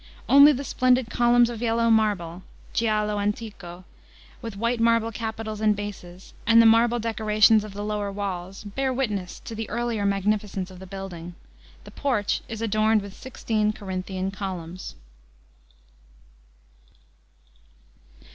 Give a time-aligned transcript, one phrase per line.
[0.27, 2.41] Only the splendid columns of yellow marble
[2.73, 3.83] (giallo antico),
[4.41, 8.91] with white marble capitals and bases, and the marble decorations of the lower walls, bear
[8.91, 11.35] witness to the earlier magnificence of the building.
[11.83, 14.95] The porch is adorned with sixteen Corinthian columns."